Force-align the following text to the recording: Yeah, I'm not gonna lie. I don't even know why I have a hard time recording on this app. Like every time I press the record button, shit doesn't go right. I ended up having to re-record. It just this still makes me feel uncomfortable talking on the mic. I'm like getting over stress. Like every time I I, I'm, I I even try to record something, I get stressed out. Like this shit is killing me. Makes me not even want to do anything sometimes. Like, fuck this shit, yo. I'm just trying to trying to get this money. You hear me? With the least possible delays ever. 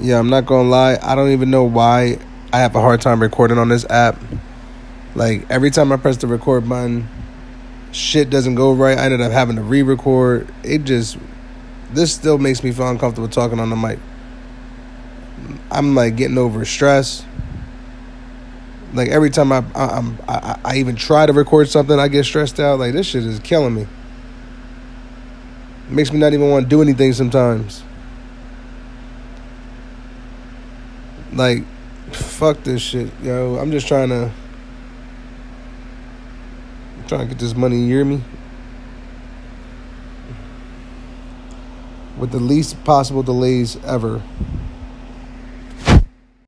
Yeah, 0.00 0.18
I'm 0.18 0.30
not 0.30 0.46
gonna 0.46 0.68
lie. 0.68 0.98
I 1.02 1.14
don't 1.14 1.30
even 1.30 1.50
know 1.50 1.64
why 1.64 2.18
I 2.54 2.60
have 2.60 2.74
a 2.74 2.80
hard 2.80 3.02
time 3.02 3.20
recording 3.20 3.58
on 3.58 3.68
this 3.68 3.84
app. 3.90 4.18
Like 5.14 5.44
every 5.50 5.70
time 5.70 5.92
I 5.92 5.98
press 5.98 6.16
the 6.16 6.26
record 6.26 6.66
button, 6.66 7.06
shit 7.92 8.30
doesn't 8.30 8.54
go 8.54 8.72
right. 8.72 8.96
I 8.96 9.04
ended 9.04 9.20
up 9.20 9.30
having 9.30 9.56
to 9.56 9.62
re-record. 9.62 10.48
It 10.62 10.84
just 10.84 11.18
this 11.92 12.14
still 12.14 12.38
makes 12.38 12.64
me 12.64 12.72
feel 12.72 12.88
uncomfortable 12.88 13.28
talking 13.28 13.60
on 13.60 13.68
the 13.68 13.76
mic. 13.76 13.98
I'm 15.70 15.94
like 15.94 16.16
getting 16.16 16.38
over 16.38 16.64
stress. 16.64 17.26
Like 18.94 19.10
every 19.10 19.28
time 19.28 19.52
I 19.52 19.62
I, 19.74 19.98
I'm, 19.98 20.18
I 20.26 20.58
I 20.64 20.76
even 20.78 20.96
try 20.96 21.26
to 21.26 21.34
record 21.34 21.68
something, 21.68 21.98
I 21.98 22.08
get 22.08 22.24
stressed 22.24 22.58
out. 22.58 22.78
Like 22.78 22.94
this 22.94 23.06
shit 23.06 23.24
is 23.26 23.38
killing 23.40 23.74
me. 23.74 23.86
Makes 25.90 26.10
me 26.10 26.18
not 26.18 26.32
even 26.32 26.48
want 26.48 26.64
to 26.64 26.70
do 26.70 26.80
anything 26.80 27.12
sometimes. 27.12 27.82
Like, 31.32 31.64
fuck 32.12 32.62
this 32.64 32.82
shit, 32.82 33.10
yo. 33.22 33.56
I'm 33.56 33.70
just 33.70 33.86
trying 33.86 34.08
to 34.08 34.32
trying 37.06 37.22
to 37.22 37.26
get 37.26 37.38
this 37.38 37.54
money. 37.54 37.76
You 37.76 37.96
hear 37.96 38.04
me? 38.04 38.22
With 42.18 42.30
the 42.30 42.40
least 42.40 42.82
possible 42.84 43.22
delays 43.22 43.76
ever. 43.84 44.22